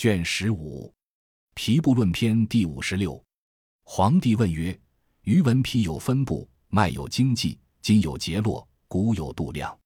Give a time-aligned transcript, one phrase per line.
[0.00, 0.90] 卷十五，
[1.52, 3.22] 皮部论篇第五十六。
[3.82, 4.74] 皇帝问曰
[5.24, 9.78] ：“余闻皮有分布，脉有经济，筋有结络，骨有度量，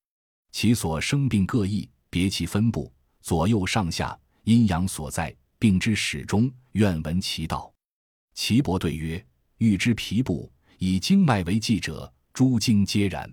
[0.52, 2.92] 其所生病各异，别其分布，
[3.22, 7.74] 左右上下，阴阳所在，病之始终，愿闻其道。”
[8.34, 9.26] 岐伯对曰
[9.58, 13.28] ：“欲知皮部，以经脉为记者，诸经皆然。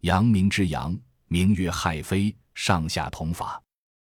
[0.00, 0.98] 阳明之阳，
[1.28, 3.62] 名曰亥飞，上下同法。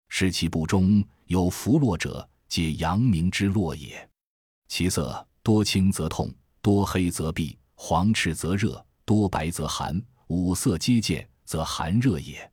[0.08, 4.10] 是其部中有浮络者，皆阳明之络也。
[4.68, 12.52] 其色多青则痛，多黑则闭，黄赤则热，多白则寒，五色皆见，则寒热也。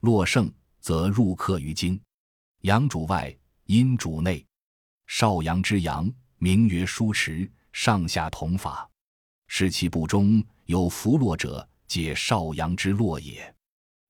[0.00, 2.00] 络盛则入客于经。
[2.62, 4.46] 阳主外，阴主内。
[5.06, 6.10] 少阳之阳。”
[6.40, 8.88] 名曰书池，上下同法，
[9.48, 13.52] 是其部中有浮络者，皆少阳之络也。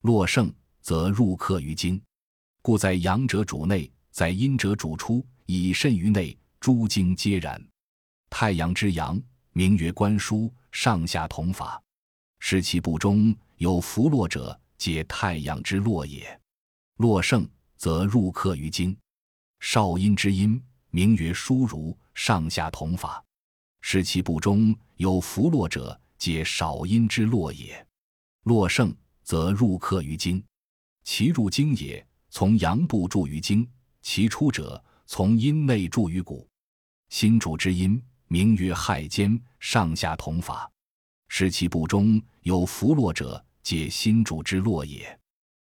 [0.02, 0.52] 络盛
[0.82, 1.98] 则入客于经，
[2.60, 7.64] 故在阳者主内，在阴者主出，以肾于内，诸经皆然。
[8.28, 9.16] 太阳之阳，
[9.52, 11.80] 名曰观书，上下同法，
[12.40, 16.36] 是其部中有浮络者，皆太阳之络也。
[16.96, 18.98] 络盛则入客于经。
[19.60, 20.60] 少阴之阴，
[20.90, 21.96] 名曰书如。
[22.12, 23.24] 上下同法，
[23.82, 27.86] 是其部中有浮络者，皆少阴之络也。
[28.42, 30.42] 络盛则入客于经，
[31.04, 33.64] 其入经也，从阳部注于经；
[34.10, 36.48] 其出者，从阴内注于骨。
[37.10, 40.66] 心主之阴，名曰亥间，上下同法，
[41.28, 45.20] 是其部中有浮络者，皆心主之络也。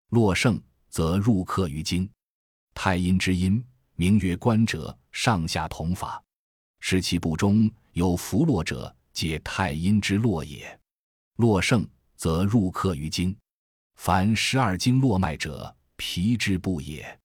[0.09, 2.11] 络盛则入客于经。
[2.75, 6.21] 太阴之阴，名曰关者，上下同法。
[6.81, 10.77] 是其部中有浮络者，皆太阴之络也。
[11.37, 13.37] 络盛则入客于经。
[13.95, 17.17] 凡十二经络脉者，皮之部也。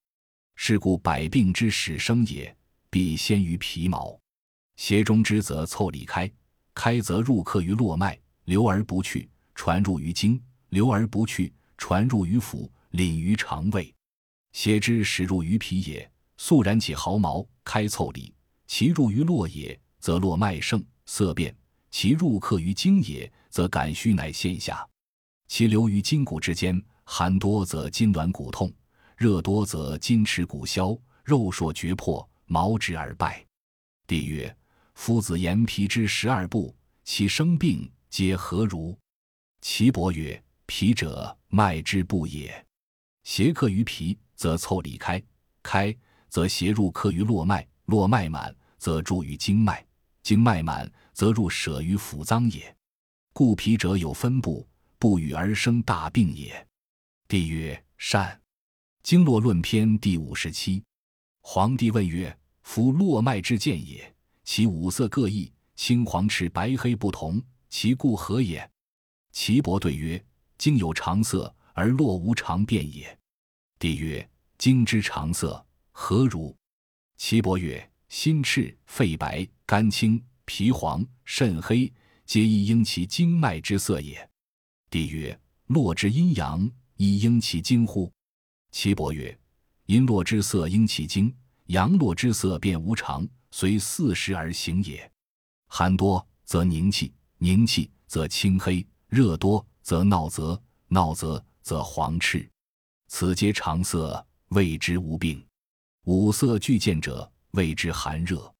[0.59, 2.53] 是故百病之始生也，
[2.89, 4.19] 必先于皮毛。
[4.75, 6.30] 邪中之则凑里开，
[6.73, 13.94] 开则入客于络脉，流而不去，传入于经，流而不去，传入于腑，领于肠胃。
[14.51, 18.34] 邪之始入于皮也，肃然起毫毛，开凑里。
[18.66, 21.53] 其入于络也，则络脉盛，色变；
[21.91, 24.85] 其入客于经也，则感虚乃现下。
[25.47, 28.73] 其流于筋骨之间，寒多则筋挛骨痛，
[29.17, 33.44] 热多则筋迟骨消，肉硕绝破，毛直而败。
[34.05, 34.55] 帝曰：
[34.94, 38.95] 夫子言皮之十二部，其生病皆何如？
[39.59, 42.63] 岐伯曰：皮者，脉之部也。
[43.23, 45.19] 邪客于皮，则凑里开；
[45.63, 45.94] 开
[46.29, 47.67] 则邪入客于络脉。
[47.85, 49.84] 络脉满，则注于经脉；
[50.22, 52.75] 经脉满，则入舍于腑脏也。
[53.34, 54.67] 故皮者有分布，
[54.99, 56.67] 不与而生大病也。
[57.28, 58.39] 帝曰：善。
[59.07, 60.84] 经络论篇第五十七。
[61.40, 64.13] 皇帝问曰：夫络脉之见也，
[64.44, 68.69] 其五色各异，青黄赤白黑不同，其故何也？
[69.31, 70.22] 岐伯对曰：
[70.57, 73.17] 经有常色，而络无常变也。
[73.79, 76.53] 帝曰：经之常色何如？
[77.16, 81.90] 岐伯曰：“心赤、肺白、肝青、脾黄、肾黑，
[82.25, 84.29] 皆一应其经脉之色也。”
[84.91, 88.12] 帝曰：“络之阴阳，亦应其经乎？”
[88.80, 89.36] 岐伯曰
[89.88, 95.12] ：“阴络之色应其经，阳络之色变无常，随四时而行也。
[95.66, 102.48] 寒多则凝气，凝气则青黑；热多则闹泽，闹泽则黄赤。
[103.08, 105.44] 此皆常色，谓之无病。”
[106.06, 108.54] 五色俱见者，谓之寒热。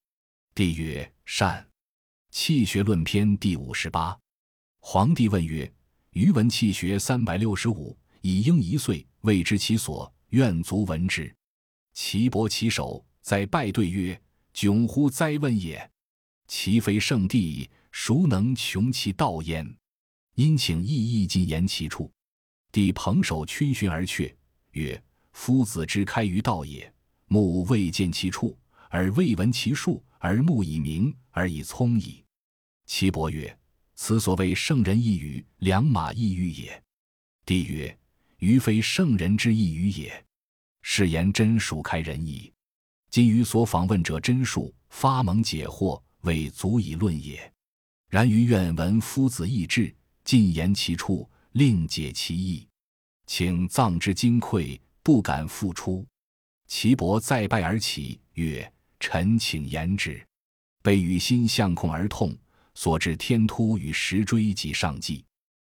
[0.56, 1.64] 帝曰：善。
[2.32, 4.18] 气血论篇第五十八。
[4.80, 5.72] 皇帝问曰：
[6.10, 11.34] 余闻气学三百六十五，以应一岁，未知其所，愿足闻之。
[11.94, 14.20] 岐伯起手，在拜对曰：
[14.54, 15.92] 窘乎哉问也！
[16.48, 19.76] 其非圣地，孰能穷其道焉？
[20.36, 22.12] 因请意意进言其处。
[22.72, 24.34] 帝捧手逡巡而却，
[24.72, 25.02] 曰：
[25.32, 26.94] 夫子之开于道也。
[27.28, 28.58] 目未见其处，
[28.90, 32.24] 而未闻其数，而目以明，而以聪矣。
[32.86, 33.60] 岐伯曰
[33.96, 36.82] ：“此所谓圣人一语，良马一喻也。”
[37.46, 37.98] 帝曰
[38.40, 40.26] ：“余非圣人之意于也，
[40.82, 42.52] 是言真属开人矣。
[43.10, 47.52] 今于所访问者真数，发蒙解惑，未足以论也。
[48.10, 49.94] 然于愿闻夫子意志，
[50.24, 52.68] 尽言其处，另解其意，
[53.26, 56.06] 请藏之金匮，不敢复出。”
[56.68, 60.22] 岐伯再拜而起，曰：“臣请言之。
[60.84, 62.38] 被与心相控而痛，
[62.76, 65.26] 所致天突与石锥及上悸。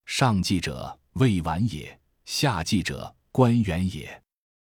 [0.05, 1.95] 上悸者，未完也；
[2.31, 4.23] 下悸者，关元也。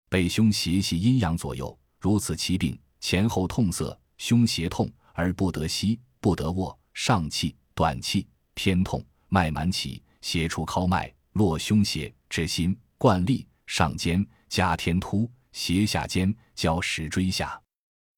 [0.08, 17.62] 背胸胁系阴阳左右，如此其病，前后痛涩，胸胁痛而不得息，不得卧，上气，短气，偏痛，脉满起，斜出尻脉，络胸胁，至心，贯力，上肩，加天突，斜下肩，交石椎下。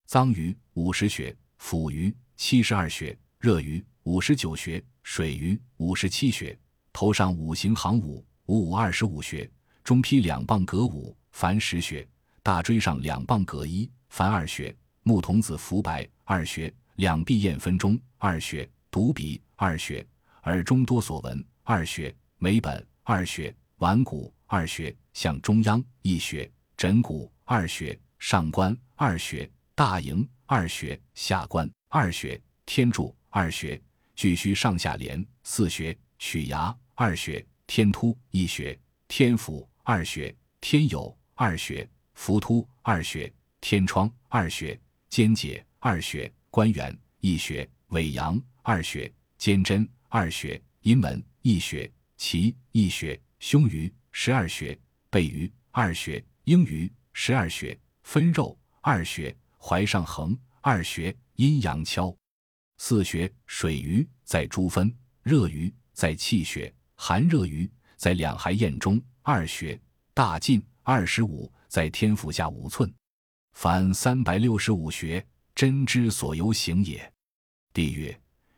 [0.06, 6.56] 脏俞五十穴，腑俞七十二穴，热俞五十九穴，水俞五十七穴。
[6.92, 9.50] 头上五行行五，五五二十五穴。
[9.84, 12.06] 中披两棒隔五，凡十穴；
[12.42, 14.72] 大椎上两棒隔一，凡二穴；
[15.02, 20.06] 木童子浮白二穴，两臂燕分中二穴，犊鼻二穴，
[20.44, 33.82] 耳中多所闻二穴，眉本二穴，腕骨二穴，向中央一穴，枕骨二穴，上关二穴，大营二穴，下关二穴，天柱二穴，
[34.14, 38.78] 巨虚上下连四穴，曲牙二穴，天突一穴，
[39.08, 39.66] 天府。
[39.82, 43.32] 二穴天有二穴浮突二穴
[43.62, 44.78] 天窗二穴
[45.08, 54.78] 肩解二穴关元一穴尾阳二穴肩贞二穴阴门一穴脐一穴胸俞十二穴
[55.08, 62.14] 背俞二穴阴俞十二穴分肉二穴怀上横二穴阴阳跷
[62.76, 66.70] 四穴水俞在诸分热俞在气血
[67.04, 69.02] 寒热于在两海眼中。
[69.22, 69.76] 二穴
[70.14, 72.92] 大进二十五，在天府下五寸，
[73.54, 77.12] 凡三百六十五穴，针之所由行也。
[77.74, 78.16] 帝曰：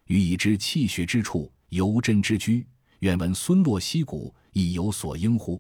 [0.08, 2.67] 予以知气血之处，由针之居。
[2.99, 5.58] 愿闻孙络溪谷亦有所应乎？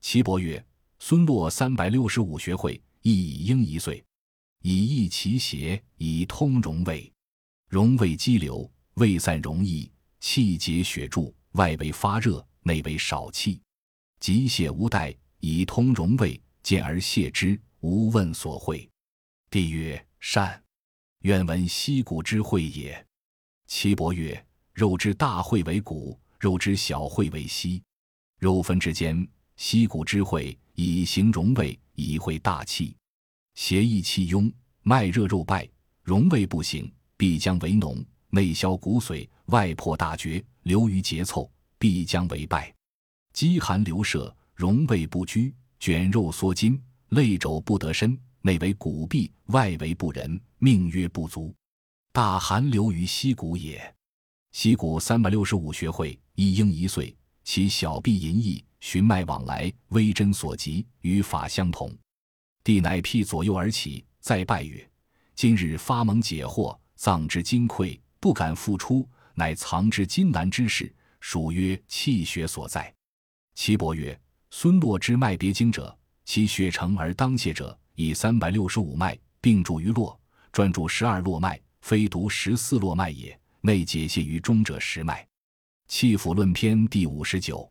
[0.00, 0.64] 岐伯曰：
[1.00, 4.00] 孙络三百六十五穴会，亦以应一岁，
[4.60, 7.12] 以益其邪，以通荣胃。
[7.68, 9.90] 荣胃积流，胃散容易，
[10.20, 13.60] 气结血注，外为发热，内为少气。
[14.20, 18.88] 急泻无带，以通荣胃，见而泻之，无问所会。
[19.50, 20.62] 帝曰：善。
[21.22, 23.04] 愿闻息骨之会也。
[23.66, 27.82] 岐伯曰：肉之大会为骨，肉之小会为息。
[28.38, 32.96] 肉分之间，息谷之会，以行荣胃，以会大气。
[33.54, 34.52] 邪意气壅，
[34.82, 35.68] 脉热肉败，
[36.02, 42.74] 荣胃不行，必将为脓，内消骨髓，外破大厥，流于节凑，必将为败。
[43.34, 51.54] 饥寒流射，容胃不居，卷肉缩筋，肋肘不得伸，内为骨痹，外为不仁，命曰不足。
[52.12, 53.94] 大寒流于膝骨也。
[54.52, 57.14] 膝骨三百六十五穴会，一婴一岁，
[57.44, 61.94] 其小臂淫逸，循脉往来，微针所及，与法相同。
[62.64, 64.90] 帝乃辟左右而起，再拜曰
[65.36, 72.92] ：“今日发蒙解惑，脏之金匮，不敢复出，乃藏之金难之事，属曰气血所在。”
[73.54, 74.18] 岐伯曰
[74.50, 80.18] ：“孙络之脉别经者，其血成而当泄者，以三百六十五脉并注于络，
[80.50, 83.38] 专注十二络脉，非独十四络脉也。
[83.60, 85.22] 内解泄于中者十脉。”
[85.86, 87.70] 《气府论篇》第五十九。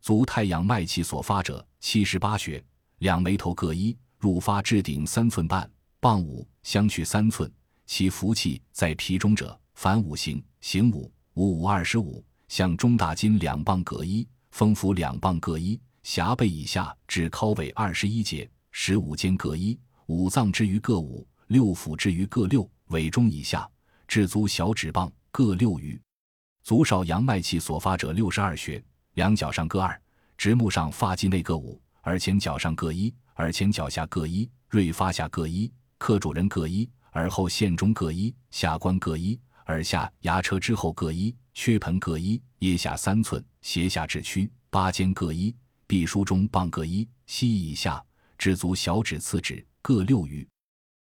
[0.00, 2.62] 足太阳脉气所发者，七十八穴，
[2.98, 5.70] 两眉头各一，入发至顶三寸半，
[6.00, 7.50] 傍五相去三寸。
[7.86, 14.26] 其服气在皮中者，凡五行，行五，五五二十五，向中大筋两棒各一。
[14.52, 19.76] 风府两棒各一，狭背以下至尻尾二十一节，十五间各一，
[20.06, 23.68] 五脏之余各五，六腑之余各六，尾中以下
[24.06, 26.00] 至足小指棒各六余。
[26.62, 28.82] 足少阳脉气所发者六十二穴，
[29.14, 30.00] 两脚上各二，
[30.38, 41.34] 直目上发际内各五，耳前脚上各一，耳前脚下各一，锐发下各一，客主人各一，耳后线中各一，下关各一，耳下牙车之后各一。
[41.54, 45.54] 缺盆各一，腋下三寸，斜下至屈，八间各一，
[45.86, 48.02] 臂书中棒各一，膝以下
[48.38, 50.48] 至足小指次指各六余。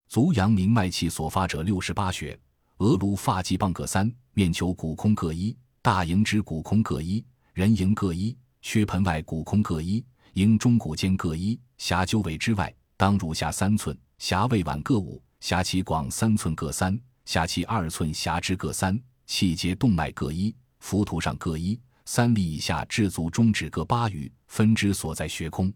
[0.07, 2.35] 足阳明脉气所发者六十八穴，
[2.79, 7.23] 额颅发际棒各三，面球骨空各一，大营之骨空各一，
[7.53, 16.99] 人营各一，缺盆外骨空各一，营中骨间各一，狭鸠尾之外当乳下三寸，狭胃脘各五，狭脐广三寸各三，
[17.29, 18.99] 狭气二寸狭支各三。
[19.27, 25.71] 气节动脉各一，浮图上各一，三里以下至足中指各八余，分支所在穴空。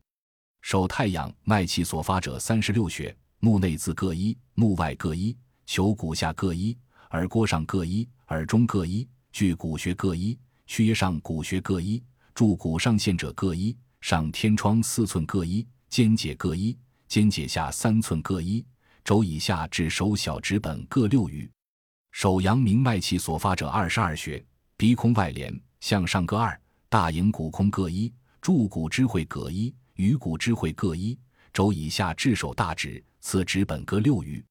[0.61, 6.75] 手太阳脉气所发者三十六穴，目内自各一，目外各一，球骨下各一，
[7.11, 12.01] 耳郭上各一，耳中各一，距骨穴各一，区上骨穴各一，
[12.33, 16.75] 柱骨上线者各一，上天窗四寸各一，肩节各一，
[17.07, 18.65] 肩节下三寸各一，
[19.03, 21.49] 肘以下至手小指本各六余。
[22.11, 24.43] 手阳明脉气所发者二十二穴，
[24.77, 31.17] 鼻空外连，向上各二，大迎骨空各一，柱骨之会各一，鱼骨之会各一，
[31.51, 34.43] 肘以下至手大指，次指本各六余。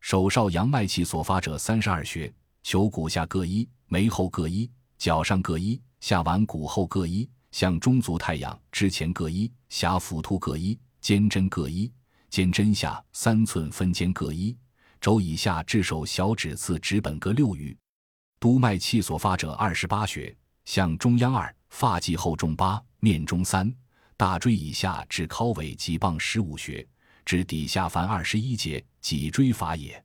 [0.00, 11.90] 手少阳脉气所发者三十二穴，球骨下各一，眉后各一，脚上各一，下腕骨后各一，向中足太阳之前各一，下腹突各一，肩针各一，
[12.28, 14.56] 肩针下三寸分间各一，
[15.00, 17.76] 肘以下至手小指次指本各六余。
[18.38, 23.72] 督脉气所发者二十八穴，向中央二，发际后中八，面中三，
[24.16, 26.86] 大椎以下至尻尾脊棒十五穴。
[27.24, 30.00] 至底下凡二十一节，脊椎法也。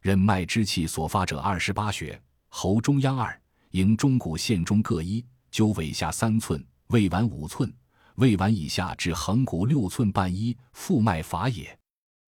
[0.00, 3.40] 任脉之气所发者二十八穴，喉中央二，
[3.70, 7.72] 迎中骨线中各一，灸尾下三寸，胃脘五寸，
[8.16, 11.78] 胃脘以下至横骨六寸半一，腹脉法也。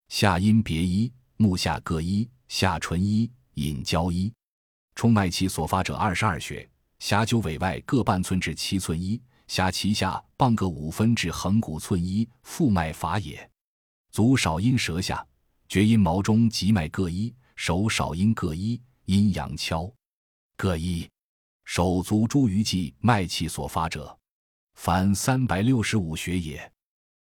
[0.09, 4.33] 下阴别一，目下各一，下唇一，引交一。
[4.95, 13.51] 冲脉气所发者二十二穴，下九尾外各半寸至七寸一，下脐下傍各五分至横骨寸一，腹脉法也。
[14.13, 15.27] 足少阴舌下，
[15.69, 19.93] 厥阴毛中极脉各一，手少阴各一，阴阳跷
[20.57, 21.09] 各一。
[21.65, 24.17] 手足诸余际脉气所发者，
[24.75, 26.74] 凡三百六十五学也。